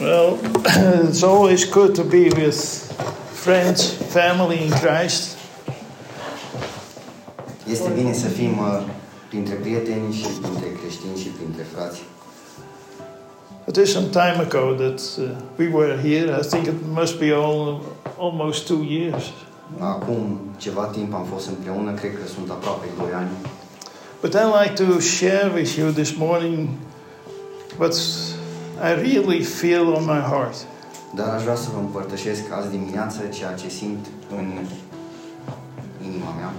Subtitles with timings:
[0.00, 0.38] Well,
[1.08, 2.58] it's always good to be with
[3.32, 5.36] friends, family in Christ.
[7.70, 8.82] Este bine să fim uh,
[9.28, 12.02] printre prieteni și printre creștini și printre frați.
[13.68, 15.24] It is some time ago that uh,
[15.58, 16.38] we were here.
[16.40, 17.80] I think it must be all,
[18.18, 19.22] almost two years.
[19.78, 23.30] Acum ceva timp am fost împreună, cred că sunt aproape 2 ani.
[24.20, 26.68] But I'd like to share with you this morning
[27.78, 27.94] what
[28.80, 30.54] I really feel on my heart.
[31.14, 34.52] Dar aș vrea să vă împărtășesc azi dimineață ceea ce simt în
[36.04, 36.52] inima mea.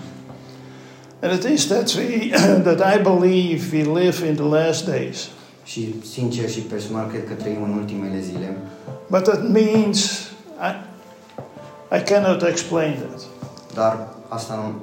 [1.22, 2.30] And it is that we
[2.68, 5.28] that I believe we live in the last days.
[5.64, 8.58] Și sincer și personal cred că trăim în ultimele zile,
[9.10, 10.72] But that means I,
[11.98, 13.22] I cannot explain that.
[13.74, 14.74] dar asta nu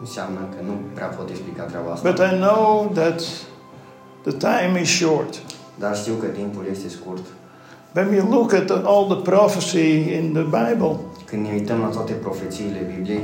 [0.00, 2.10] înseamnă că nu prea pot explica treaba asta.
[2.10, 3.22] But I know that
[4.22, 5.34] the time is short.
[5.78, 7.24] Dar știu că timpul este scurt.
[7.94, 11.86] When we look at the, all the prophecy in the Bible, Când ne uităm la
[11.86, 13.22] toate profețiile Bibliei,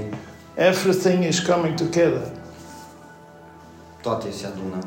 [0.55, 2.31] everything is coming together.
[4.03, 4.79] toate se adună.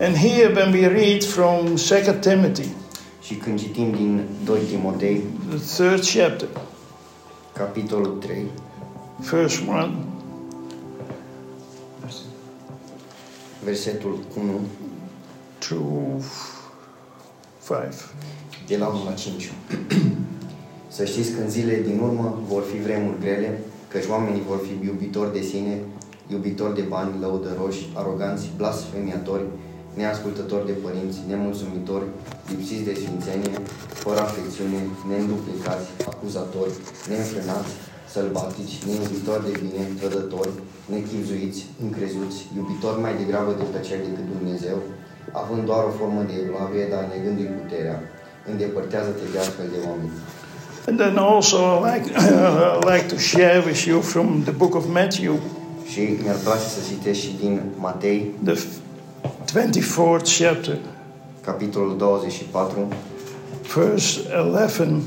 [0.00, 2.68] And here, when we read from 2 Timothy,
[3.22, 6.48] Și când citim din 2 Timotei, the third chapter,
[7.52, 8.44] capitolul 3,
[9.30, 9.88] verse 1
[13.64, 14.60] versetul 1,
[15.58, 16.22] through
[17.70, 17.94] 5.
[18.66, 19.52] de la 1 la 5.
[20.96, 23.50] Să știți că în zilele din urmă vor fi vremuri grele,
[23.92, 25.74] căci oamenii vor fi iubitori de sine,
[26.34, 29.46] iubitori de bani, lăudăroși, aroganți, blasfemiatori,
[29.98, 32.06] neascultători de părinți, nemulțumitori,
[32.50, 33.56] lipsiți de sfințenie,
[34.02, 36.74] fără afecțiune, neînduplicați, acuzatori,
[37.08, 37.72] neînfrânați,
[38.12, 40.52] sălbatici, neiubitori de bine, trădători,
[40.92, 44.78] nechipzuiți, încrezuți, iubitori mai degrabă de plăceri decât Dumnezeu,
[45.32, 47.98] având doar o formă de evlavie, dar negându-i puterea.
[48.50, 50.12] Îndepărtează-te de astfel de oameni.
[50.88, 52.06] And then also, I like,
[52.76, 55.34] I like to share with you from the book of Matthew,
[55.90, 58.54] Și mi-ar place să citesc și din Matei, the
[59.44, 60.78] 24th chapter,
[61.40, 62.88] capitolul 24,
[63.74, 65.02] verse 11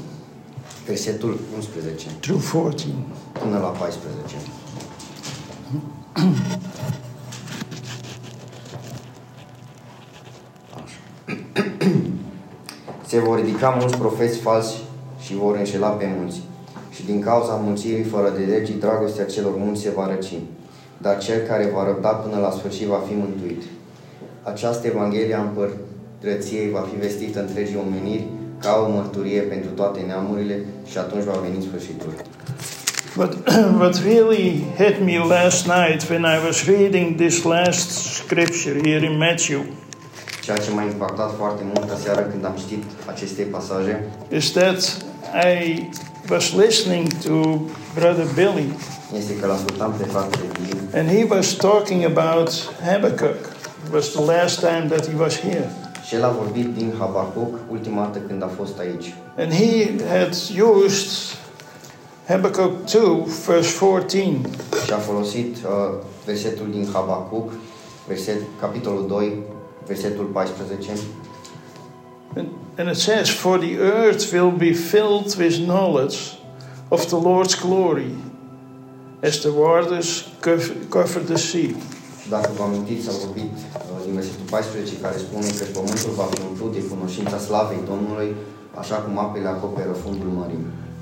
[0.86, 2.88] versetul 11 through 14.
[3.40, 4.36] până la 14.
[13.13, 14.75] Se vor ridica mulți profeți falsi
[15.24, 16.41] și vor înșela pe mulți.
[16.94, 20.34] Și din cauza mulțirii fără de legii, dragostea celor mulți se va răci.
[20.97, 23.62] Dar cel care va răbda până la sfârșit va fi mântuit.
[24.44, 28.28] Această Evanghelie a împărăției va fi vestită întregii omeniri
[28.59, 32.13] ca o mărturie pentru toate neamurile și atunci va veni sfârșitul.
[33.16, 33.31] But
[33.80, 39.18] what really hit me last night when I was reading this last scripture here in
[39.18, 39.59] Matthew
[40.44, 45.04] Ceea ce m-a impactat foarte mult aseară când am citit aceste pasaje is that
[45.56, 45.90] I
[46.30, 47.34] was listening to
[47.94, 48.74] Brother Billy,
[49.18, 52.50] este că l-ascultam pe fratele Billy and he was talking about
[52.92, 53.36] Habakkuk.
[53.86, 55.72] It was the last time that he was here.
[56.08, 59.14] și el a vorbit din Habacuc ultima dată când a fost aici.
[59.38, 60.36] And he had
[60.75, 61.12] used
[62.28, 64.40] Habakkuk 2, verse 14.
[64.86, 67.52] Și a folosit uh, versetul din Habacuc,
[68.08, 69.44] verset, capitolul 2,
[69.88, 70.92] versetul 14.
[72.36, 76.18] And, and it says, For the earth will be filled with knowledge
[76.90, 78.16] of the Lord's glory,
[79.22, 81.70] as the waters cov- cover the sea.
[82.22, 86.28] Și dacă vă amintiți, a vorbit uh, din versetul 14 care spune că pământul va
[86.32, 88.36] fi umplut de cunoștința slavei Domnului,
[88.82, 90.60] așa cum apele acoperă fundul mării.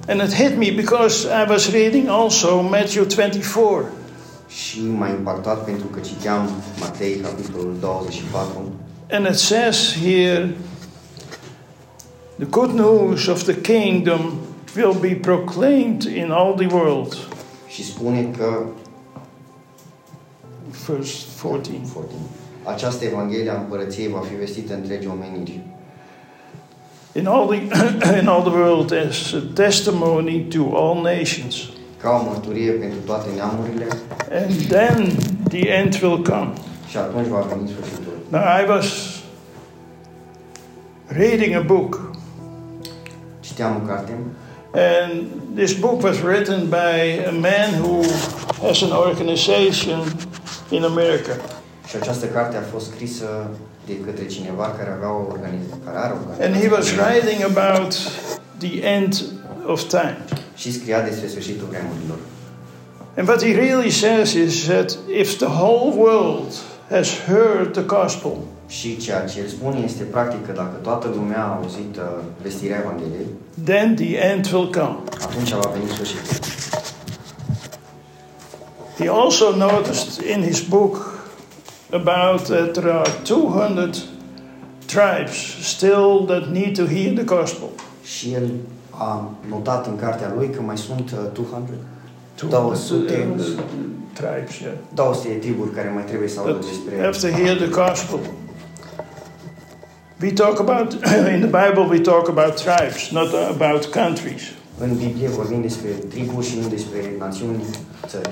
[0.08, 3.86] And it hit me because I was reading also Matthew 24.
[4.53, 8.72] Și m-a impactat pentru că citeam Matei, capitolul 24,
[9.12, 10.56] And it says here,
[12.38, 14.34] the good news of the kingdom
[14.75, 17.17] will be proclaimed in all the world.
[17.67, 18.63] și spune că
[20.88, 21.72] Verse 14.
[21.72, 22.16] 14.
[22.63, 25.59] Această Evanghelie a Împărăției va fi vestită întregi omeniri
[27.14, 27.58] In all the,
[28.22, 31.70] in all the world as a testimony to all nations.
[32.02, 33.88] Ca o mărturie pentru toate neamurile
[34.32, 35.12] And then
[35.50, 36.50] the end will come.
[36.90, 38.14] și atunci va veni sfârșitul.
[38.30, 38.86] Now, I was
[41.08, 42.12] reading a book,
[43.40, 44.12] Citeam o carte
[44.74, 48.02] and this book was written by a man who
[48.62, 50.00] has an organization
[50.70, 51.32] in America.
[51.88, 53.26] și această carte a fost scrisă
[53.86, 57.58] de către cineva care avea o organizație, care are o And organizație he was writing
[57.58, 57.94] about
[58.58, 59.24] the end
[59.66, 60.18] of time.
[60.61, 62.17] Și scria despre sfârșitul vremurilor.
[63.17, 66.52] And what he really says is that if the whole world
[66.90, 68.37] has heard the gospel,
[68.67, 72.03] Și ceea ce el spune este practic că dacă toată lumea a auzit uh,
[72.41, 73.28] vestirea Evangheliei,
[73.63, 74.97] then the end will come.
[75.22, 76.37] atunci va veni sfârșitul.
[78.97, 81.23] He also noticed in his book
[81.91, 83.96] about that there are 200
[84.85, 87.67] tribes still that need to hear the gospel.
[88.03, 88.49] Și el
[89.08, 91.72] a notat în cartea lui că mai sunt uh, 200,
[92.50, 93.64] 200 200 uh,
[94.14, 94.74] tribes, yeah.
[94.94, 98.20] 200 de triburi care mai trebuie să audă That despre have to hear the gospel.
[100.22, 100.94] We talk about,
[101.36, 104.42] in the Bible, we talk about tribes, not about countries.
[104.78, 107.64] În Biblie vorbim despre triburi și nu despre națiuni,
[108.08, 108.30] țări.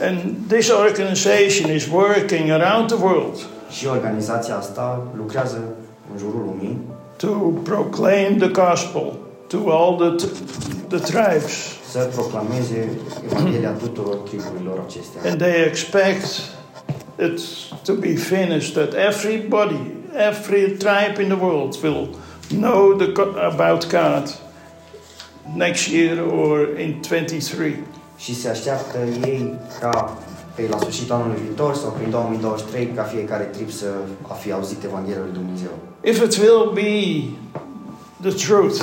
[0.00, 0.18] And
[0.48, 3.36] this organization is working around the world
[3.70, 5.58] Și organizația asta lucrează
[6.12, 6.78] în jurul lumii
[7.16, 7.28] to
[7.62, 10.26] proclaim the gospel to all the,
[10.88, 11.76] the tribes.
[11.90, 12.90] să proclameze
[13.24, 15.30] Evanghelia tuturor triburilor acestea.
[15.30, 16.26] And they expect
[17.18, 17.40] it
[17.82, 19.80] to be finished, that everybody,
[20.30, 22.08] every tribe in the world will
[22.48, 24.38] know the, about God
[25.54, 27.76] next year or in 23.
[28.16, 30.18] Și se așteaptă ei ca
[30.54, 33.86] pe la sfârșitul anului viitor sau prin 2023 ca fiecare trib să
[34.28, 35.70] a fi auzit Evanghelia lui Dumnezeu.
[36.04, 37.22] If it will be
[38.20, 38.80] the truth,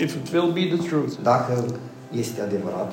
[0.00, 1.64] if it will be the truth, Dacă
[2.12, 2.92] este adevărat,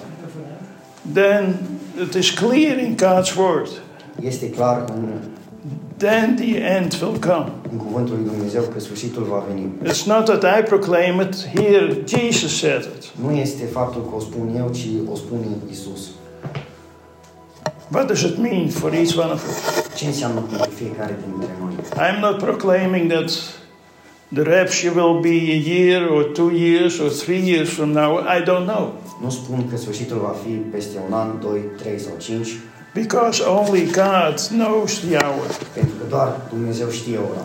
[1.13, 1.55] then
[2.01, 3.69] it is clear in God's word.
[4.21, 5.09] este clar în,
[5.97, 7.51] Then the end will come.
[7.71, 9.69] în cuvântul lui Dumnezeu că sfârșitul va veni.
[9.83, 13.03] It's not that I proclaim it, here Jesus said it.
[13.21, 15.99] Nu este faptul că o spun eu, ci o spune Isus.
[17.91, 19.95] What does it mean for each one of us?
[19.95, 21.73] Ce înseamnă pentru fiecare dintre noi?
[21.97, 23.29] I'm not proclaiming that
[24.33, 28.17] the rapture will be a year or two years or three years from now.
[28.37, 28.93] I don't know.
[29.21, 32.49] Nu spun că sfârșitul va fi peste un an, doi, trei sau cinci,
[32.93, 35.47] Because only God knows the hour.
[35.73, 37.41] pentru că doar Dumnezeu știe ora.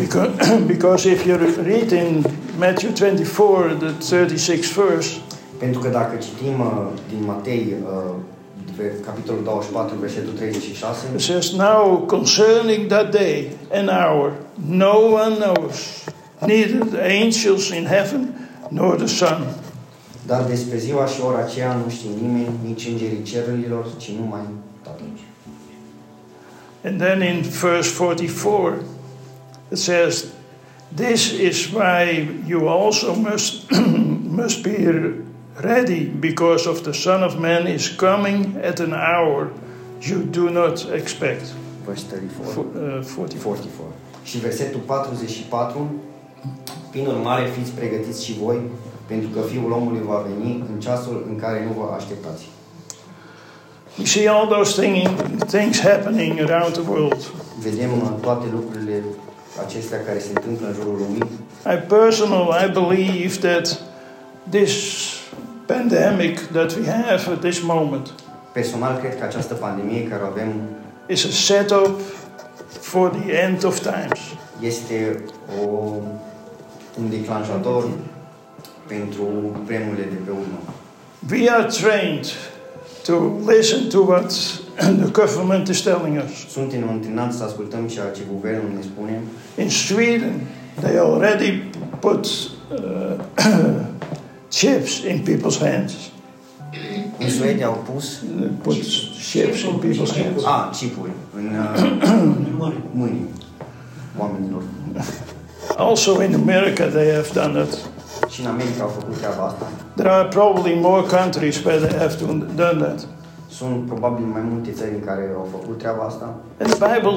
[0.00, 0.30] Because,
[0.74, 2.24] because if you read in
[2.58, 3.92] Matthew 24, the
[4.24, 5.16] 36th verse,
[5.58, 8.14] Pentru că dacă citim uh, din Matei, uh,
[9.04, 16.04] capitolul 24, versetul 36, it says, Now concerning that day and hour, no one knows,
[16.40, 18.34] neither the angels in heaven
[18.70, 19.46] nor the Son,
[20.26, 24.42] dar despre ziua și ora aceea nu știe nimeni, nici îngerii cerurilor, ci numai
[24.82, 25.06] Tatăl.
[26.84, 28.82] And then in verse 44,
[29.70, 30.26] it says,
[30.94, 33.70] This is why you also must,
[34.42, 34.76] must be
[35.60, 39.50] ready, because of the Son of Man is coming at an hour
[40.00, 41.52] you do not expect.
[41.86, 42.52] Verse 34.
[42.52, 43.38] Fo- uh, 44.
[43.42, 43.92] 44.
[44.24, 45.94] Și versetul 44,
[46.90, 48.60] prin urmare fiți pregătiți și voi,
[49.06, 52.44] pentru că Fiul omului va veni în ceasul în care nu vă așteptați.
[53.98, 55.08] We see all those thing,
[55.46, 57.30] things happening around the world.
[57.58, 59.02] Vedem uh, toate lucrurile
[59.66, 61.22] acestea care se întâmplă în jurul lumii.
[61.66, 63.82] I personally, I believe that
[64.50, 64.72] this
[65.66, 68.12] pandemic that we have at this moment
[68.54, 70.52] Personal, cred că această pandemie care o avem
[71.06, 72.00] is a setup
[72.80, 74.18] for the end of times.
[74.60, 75.24] este
[75.62, 75.68] o,
[76.98, 77.88] un declanșator
[78.86, 79.26] pentru
[79.64, 80.58] vremurile de pe urmă.
[81.30, 82.26] We are trained
[83.02, 83.14] to
[83.46, 84.32] listen to what
[85.02, 86.50] the government is telling us.
[86.50, 89.22] Suntem antrenați să ascultăm ceea ce guvernul ne spune.
[89.58, 90.40] In Sweden,
[90.80, 91.62] they already
[92.00, 93.14] put uh,
[94.58, 95.92] chips in people's hands.
[97.18, 98.74] În Suedia au pus They put
[99.32, 100.44] chips in people's hands.
[100.44, 101.50] a, chipuri în
[102.60, 103.28] uh, mâini
[104.18, 104.62] oamenilor.
[105.76, 107.72] Also in America, they have done it.
[108.32, 109.66] Și în America au făcut treaba asta.
[109.96, 113.06] There are probably more countries where they have done done that.
[113.50, 117.16] Sunt probabil mai multe țări în care au făcut treaba asta And the Bible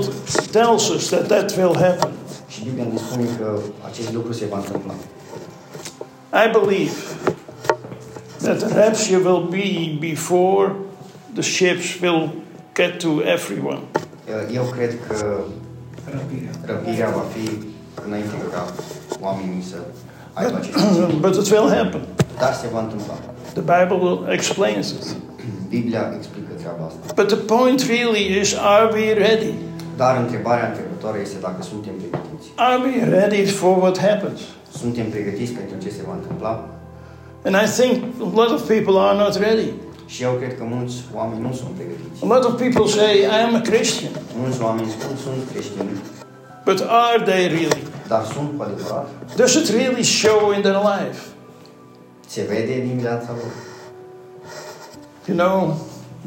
[0.51, 2.11] tells us that that will happen.
[2.47, 4.93] și Biblia ne spune că acest lucru se va întâmpla.
[6.33, 6.93] I believe
[8.39, 10.75] that the rapture will be before
[11.33, 12.31] the ships will
[12.73, 13.81] get to everyone.
[14.51, 15.39] Eu cred că
[16.65, 17.49] răpirea va fi
[18.05, 18.73] înainte ca
[19.19, 19.75] oamenii să
[20.33, 20.77] aibă acest
[21.25, 22.01] but it will happen.
[22.39, 23.13] Dar se va întâmpla.
[23.53, 25.15] The Bible explains it.
[25.75, 27.13] Biblia explică treaba asta.
[27.15, 29.53] But the point really is are we ready?
[29.97, 32.47] Dar întrebarea întrebătoare este dacă suntem pregătiți.
[32.55, 34.39] Are we ready for what happens?
[34.79, 36.69] Suntem pregătiți pentru ce se va întâmpla?
[37.45, 39.69] And I think a lot of people are not ready.
[40.05, 42.23] Și eu cred că mulți oameni nu sunt pregătiți.
[42.23, 44.11] A lot of people say, I am a Christian.
[44.41, 45.89] Mulți oameni spun sunt creștini,
[46.65, 47.83] But are they really?
[48.07, 49.09] dar sunt cu adevărat.
[49.35, 51.19] Does it really show in their life?
[52.27, 53.51] Se vede din viața lor.
[55.27, 55.75] You know,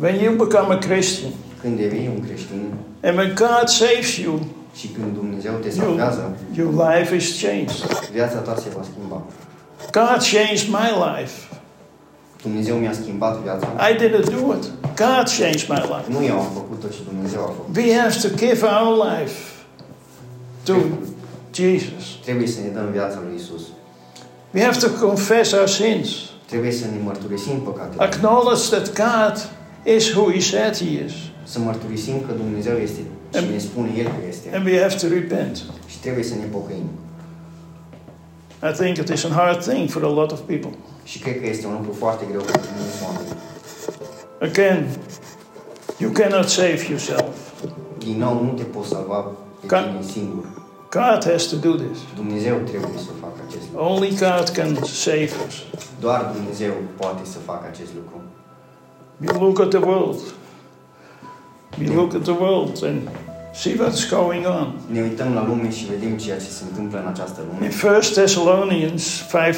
[0.01, 1.31] when you become a Christian,
[1.61, 4.41] când devii un creștin and when God saves you,
[4.75, 8.09] și când Dumnezeu te your, salvează, your life is changed.
[8.13, 9.23] viața ta se va schimba.
[9.93, 11.35] God changed my life.
[12.43, 13.67] Dumnezeu mi-a schimbat viața.
[13.91, 14.65] I didn't do it.
[14.97, 16.05] God changed my life.
[16.09, 17.77] Nu eu am făcut-o, ci Dumnezeu a făcut.
[17.77, 19.37] We have to give our life
[20.65, 20.75] to
[21.53, 22.05] Jesus.
[22.23, 23.63] Trebuie să ne dăm viața lui Isus.
[24.55, 26.09] We have to confess our sins.
[26.47, 28.03] Trebuie să ne mărturisim păcatele.
[28.03, 29.49] Acknowledge that God
[29.95, 31.13] is who He said He is.
[31.51, 34.47] Să mărturisim că Dumnezeu este cine spune El că este.
[34.55, 35.63] And we have to repent.
[35.87, 36.89] Și trebuie să ne pocăim.
[38.71, 40.71] I think it is a hard thing for a lot of people.
[41.05, 43.29] Și cred că este un lucru foarte greu pentru mulți oameni.
[44.41, 44.89] Again,
[45.99, 47.35] you cannot save yourself.
[47.99, 49.17] Din nou, nu te poți salva
[49.61, 50.45] pe Ca- tine singur.
[50.91, 51.99] God has to do this.
[52.15, 53.87] Dumnezeu trebuie să facă acest lucru.
[53.87, 55.55] Only God can save us.
[56.01, 58.17] Doar Dumnezeu poate să facă acest lucru.
[59.21, 60.21] We look at the world.
[61.79, 63.09] We look at the world and
[63.55, 64.75] see what's going on.
[64.87, 67.65] Ne uităm la lume și vedem ceea ce se întâmplă în această lume.
[67.65, 69.57] In 1 Thessalonians 5,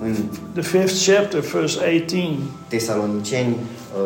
[0.00, 0.14] În
[0.52, 2.38] the fifth chapter, verse 18,
[2.68, 3.56] Tesaloniceni 5,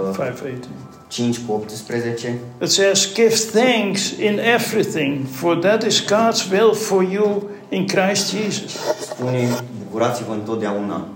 [0.02, 0.68] uh, 18.
[1.09, 7.02] 5 cu 18 It says, Give thanks in everything, for that is God's will for
[7.02, 8.76] you in Christ Jesus.
[9.00, 9.49] spune
[9.85, 11.09] Bucurați-vă întotdeauna,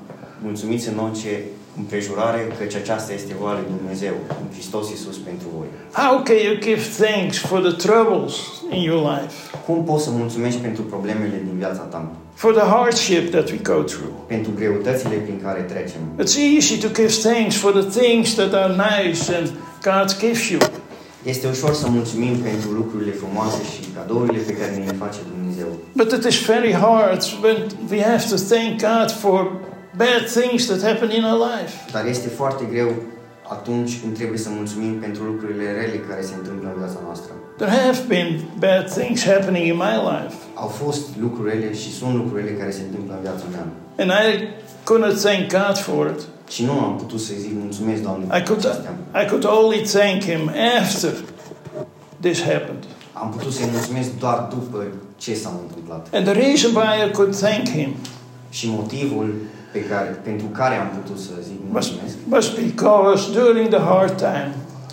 [0.42, 1.42] mulțumiți în orice
[1.78, 5.66] împrejurare, căci aceasta este voia lui Dumnezeu, în Hristos Iisus pentru voi.
[6.02, 8.34] How can you give thanks for the troubles
[8.70, 9.34] in your life,
[9.66, 12.10] Cum poți să mulțumești pentru problemele din viața ta?
[12.34, 14.12] for the hardship that we go through?
[14.26, 16.00] Pentru greutățile prin care trecem.
[16.22, 19.46] It's easy to give thanks for the things that are nice and
[19.90, 20.60] God gives you.
[21.22, 25.66] Este ușor să mulțumim pentru lucrurile frumoase și cadourile pe care ne le face Dumnezeu.
[25.92, 27.56] But it is very hard when
[27.90, 29.52] we have to thank God for
[29.96, 31.72] bad things that happen in our life.
[31.92, 32.90] Dar este foarte greu
[33.48, 37.32] atunci când trebuie să mulțumim pentru lucrurile rele care se întâmplă în viața noastră.
[37.56, 42.50] There have been bad things happening in my life, Au fost lucrurile și sunt lucrurile
[42.50, 43.66] care se întâmplă în viața mea.
[44.02, 44.48] and I
[44.90, 46.20] couldn't thank God for it.
[46.54, 48.92] Și nu am putut să zic mulțumesc, Doamne, I pentru could, acestea.
[49.22, 50.42] I could only thank Him
[50.82, 51.12] after
[52.20, 52.82] this happened.
[53.12, 54.84] Am putut să-i mulțumesc doar după
[55.16, 56.06] ce s-a întâmplat.
[56.12, 57.90] And the reason why I could thank Him
[58.50, 59.34] Și motivul
[59.76, 64.14] pe care, pentru care am putut să zic was, mulțumesc was because during the hard
[64.28, 64.50] time,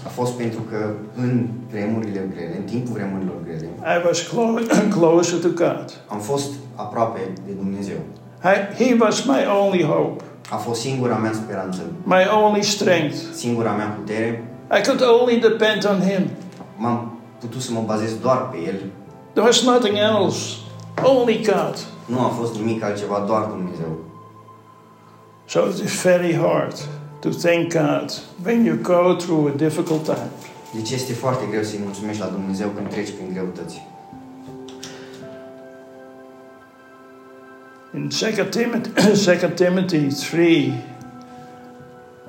[0.08, 0.80] a fost pentru că
[1.24, 1.32] în
[1.72, 4.66] vremurile grele, în timpul vremurilor grele, I was clo-
[4.98, 5.86] closer to God.
[6.08, 8.00] am fost aproape de Dumnezeu.
[8.54, 13.18] I, he was my only hope, A fost singura mea speranță, my only strength.
[13.34, 14.44] singura mea putere.
[14.78, 16.24] I could only depend on Him.
[16.78, 18.76] M-am putut să mă bazez doar pe El.
[19.34, 20.40] There was nothing else,
[21.04, 21.76] only God.
[22.06, 23.92] Nu a fost nimic altceva, doar Dumnezeu.
[25.46, 26.76] So it is very hard
[27.22, 28.12] to thank God
[28.44, 30.30] when you go through a difficult time.
[30.74, 33.82] Deci este foarte greu să-i mulțumești la Dumnezeu când treci prin greutăți.
[37.96, 38.90] In 2 Timothy,
[39.26, 40.74] 2 Timothy 3,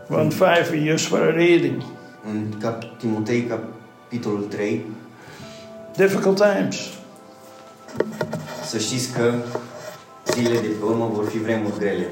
[0.08, 1.82] 1 5, we use for a reading.
[2.30, 4.84] În Cap- Timotei, capitolul 3,
[5.96, 6.76] Difficult times.
[8.64, 9.34] să știți că
[10.32, 12.06] zilele de pe urmă vor fi vremuri grele.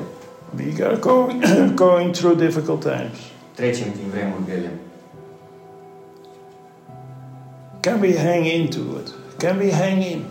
[0.57, 1.41] We are going,
[1.77, 3.19] going through difficult times.
[3.57, 4.71] Trecem prin vremuri grele.
[7.81, 9.13] Can we hang into it?
[9.39, 10.25] Can we hang in?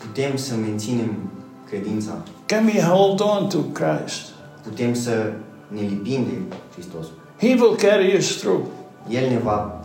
[0.00, 1.30] Putem să menținem
[1.68, 2.22] credința.
[2.46, 4.32] Can we hold on to Christ?
[4.62, 5.32] Putem să
[5.68, 7.06] ne lipim de Hristos.
[7.40, 8.66] He will carry us through.
[9.08, 9.80] El ne va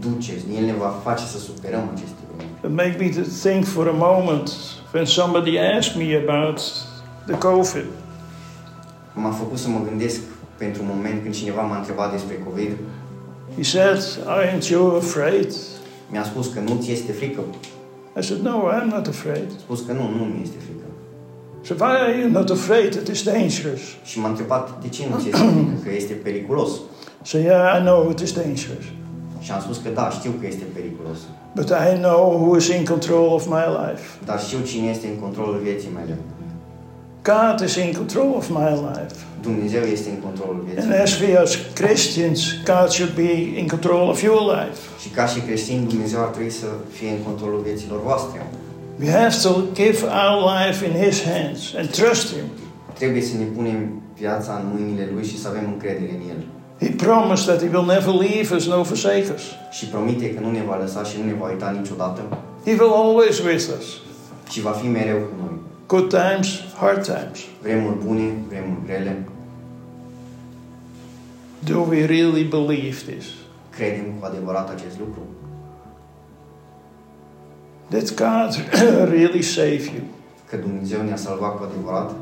[0.00, 2.56] duce, El ne va face să superăm aceste vremuri.
[2.64, 4.50] It make me to think for a moment
[4.92, 6.60] when somebody asked me about
[7.26, 7.86] the COVID.
[9.22, 10.20] M-a făcut să mă gândesc
[10.56, 12.72] pentru un moment când cineva m-a întrebat despre COVID.
[13.56, 14.00] He said,
[14.34, 15.50] Aren't you afraid?
[16.10, 17.40] Mi-a spus că nu ți este frică.
[18.18, 19.48] I said, No, I'm not afraid.
[19.56, 20.86] A spus că nu, nu mi este frică.
[21.66, 22.94] So why are you not afraid?
[22.94, 23.80] It is dangerous.
[24.04, 26.70] Și m-a întrebat de ce nu ți este frică, că este periculos.
[27.22, 28.84] So yeah, I know it is dangerous.
[29.40, 31.18] Și am spus că da, știu că este periculos.
[31.54, 34.04] But I know who is in control of my life.
[34.24, 36.18] Dar știu cine este în controlul vieții mele.
[37.32, 39.14] God is in control of my life.
[39.42, 41.02] Dumnezeu este în controlul vieții And mele.
[41.02, 42.40] as we as Christians,
[42.72, 44.78] God should be in control of your life.
[45.02, 48.46] Și ca și creștini, Dumnezeu ar trebui să fie în controlul vieților voastre.
[49.02, 52.46] We have to give our life in His hands and trust Him.
[53.00, 56.40] Trebuie să ne punem viața în mâinile Lui și să avem încredere în El.
[56.84, 59.42] He promised that He will never leave us nor forsake us.
[59.76, 62.20] Și promite că nu ne va lăsa și nu ne va uita niciodată
[62.66, 63.86] He will always with us.
[64.52, 65.56] și va fi mereu cu noi.
[65.88, 67.38] Good times, hard times.
[67.62, 69.24] Vremuri bune, vremuri grele.
[71.64, 73.24] Do we really believe this?
[73.70, 75.20] Credem cu adevărat acest lucru?
[77.88, 78.50] Did God
[79.16, 80.02] really save you?
[80.50, 82.14] Că Dumnezeu ne-a salvat cu adevărat?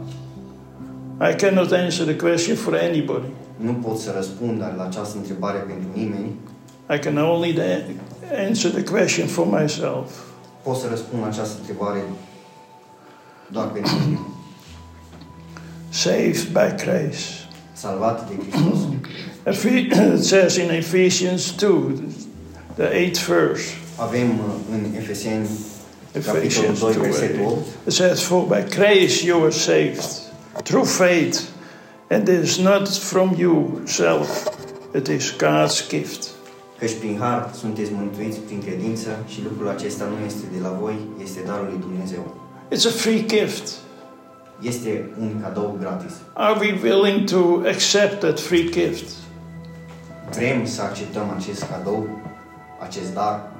[1.30, 3.26] I cannot answer the question for anybody.
[3.56, 6.30] Nu pot să răspund la această întrebare pentru nimeni.
[6.94, 7.82] I can only da-
[8.48, 10.10] answer the question for myself.
[10.62, 12.02] Pot să răspund la această întrebare
[13.52, 14.18] doar pentru mine.
[15.90, 17.22] Saved by grace.
[17.72, 18.78] Salvat de Hristos.
[19.44, 21.92] Ephe- It says in Ephesians 2,
[22.76, 23.64] the eighth verse.
[23.96, 25.48] Avem uh, în Efeseni,
[26.12, 30.04] capitolul Ephesians 2, 2, versetul 8, It says, For by grace you are saved,
[30.62, 31.40] through faith,
[32.10, 34.48] and it is not from yourself,
[34.94, 36.28] it is God's gift.
[36.78, 40.96] Căci prin har sunteți mântuiți prin credință și lucrul acesta nu este de la voi,
[41.22, 42.34] este darul lui Dumnezeu.
[42.70, 43.72] It's a free gift.
[44.62, 46.12] Este un cadou gratis.
[46.32, 49.10] Are we willing to accept that free gift?
[50.30, 52.08] Vrem să acceptăm acest cadou,
[52.80, 53.52] acest dar,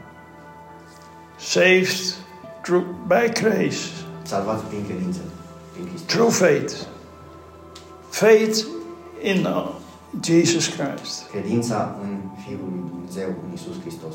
[1.39, 2.15] Saved
[2.63, 3.77] through, by grace,
[4.23, 5.21] salvați prin credință,
[5.73, 6.13] prin Hristos.
[6.13, 6.73] through faith.
[8.11, 8.59] Faith
[9.23, 9.69] in uh,
[10.23, 11.31] Jesus Christ.
[11.31, 14.15] Credința în Fiul lui Dumnezeu, în Isus Hristos.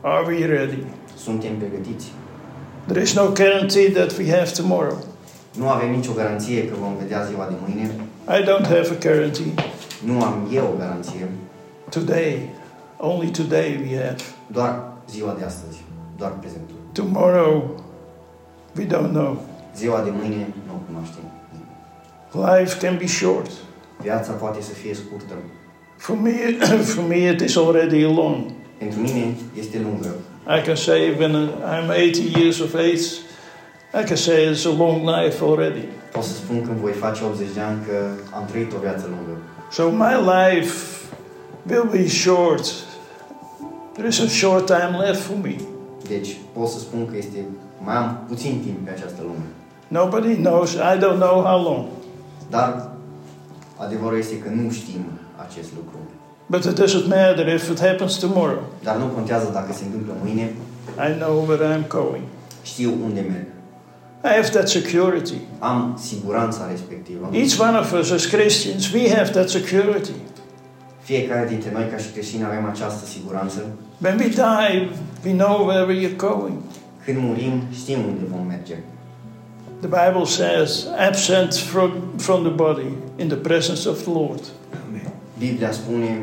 [0.00, 0.82] Are we ready?
[1.16, 2.12] Suntem pregătiți.
[2.86, 4.98] There is no guarantee that we have tomorrow.
[5.58, 7.90] Nu avem nicio garanție că vom vedea ziua de mâine.
[8.28, 9.52] I don't have a guarantee.
[10.04, 11.28] Nu am eu o garanție,
[11.88, 12.50] Today,
[12.98, 14.16] only today we have.
[14.46, 15.84] doar ziua de astăzi,
[16.18, 16.76] doar prezentul.
[16.92, 17.80] Tomorrow,
[18.78, 19.40] we don't know.
[19.76, 21.22] Ziua de mâine nu o cunoaștem.
[22.32, 23.50] Life can be short.
[24.02, 25.34] Viața poate să fie scurtă.
[25.96, 26.30] For me,
[26.94, 28.36] for me, it is already long.
[28.78, 30.08] Pentru mine este lungă.
[30.48, 31.34] I can say when
[31.64, 33.20] I'm 80 years of age,
[33.92, 35.88] I can say it's a long life already.
[36.12, 39.40] Pot să spun când voi face 80 de ani că am trăit o viață lungă.
[39.70, 40.74] So my life
[41.68, 42.64] will be short.
[43.92, 45.56] There is a short time left for me.
[46.08, 47.44] Deci pot să spun că este
[47.84, 49.46] mai am puțin timp pe această lume.
[49.88, 50.72] Nobody knows.
[50.72, 51.84] I don't know how long.
[52.50, 52.90] Dar
[53.76, 55.04] adevărul este că nu știm
[55.48, 55.98] acest lucru.
[56.48, 58.62] But it doesn't matter if it happens tomorrow.
[58.82, 60.52] Dar nu contează dacă se întâmplă mâine,
[61.08, 62.22] I know where I'm going.
[62.62, 63.46] știu unde merg.
[64.24, 65.34] I have that security.
[65.58, 67.30] Am siguranța respectivă.
[67.32, 70.12] Each one of us as Christians, we have that security.
[71.00, 73.66] Fiecare dintre noi ca și creștini avem această siguranță.
[74.02, 74.88] When we die,
[75.24, 76.58] we know where we are going.
[77.04, 78.76] Când murim, știm unde vom merge.
[79.80, 84.40] The Bible says, absent from, from the body in the presence of the Lord.
[85.38, 86.22] Biblia spune,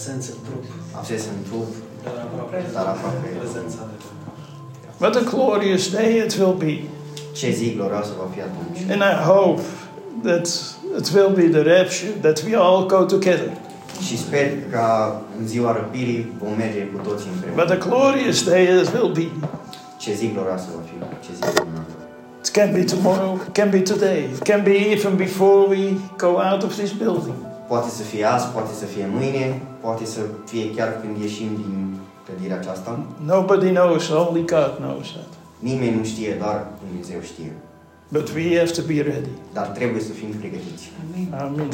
[0.00, 0.64] Absență în trup,
[0.98, 1.70] abses în trup,
[2.04, 3.28] dar aproape, dar aproape.
[3.38, 3.96] prezența de
[5.00, 6.74] What a glorious day it will be.
[7.32, 8.78] Ce zi glorioasă va fi atunci.
[8.92, 9.60] And I hope
[10.26, 10.46] that
[10.98, 13.50] it will be the rapture, that we all go together.
[14.06, 17.62] Și sper ca în ziua răpirii vom merge cu toții împreună.
[17.62, 19.26] But a glorious day it will be.
[20.02, 21.92] Ce zi glorioasă va fi, ce zi minunată.
[22.44, 25.82] It can be tomorrow, it can be today, it can be even before we
[26.16, 27.49] go out of this building.
[27.72, 31.96] Poate să fie azi, poate să fie mâine, poate să fie chiar când ieșim din
[32.24, 32.98] clădirea aceasta.
[33.24, 35.28] Nobody knows, only God knows that.
[35.58, 37.52] Nimeni nu știe, doar Dumnezeu știe.
[38.08, 39.28] But we have to be ready.
[39.52, 40.90] Dar trebuie să fim pregătiți.
[41.02, 41.40] Amen.
[41.40, 41.68] Amin.